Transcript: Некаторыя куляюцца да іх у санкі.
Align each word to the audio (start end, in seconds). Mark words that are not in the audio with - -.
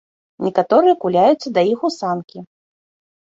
Некаторыя 0.45 0.95
куляюцца 1.03 1.53
да 1.57 1.61
іх 1.73 1.79
у 1.89 1.91
санкі. 1.99 2.37